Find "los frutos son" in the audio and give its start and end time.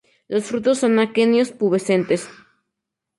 0.27-0.97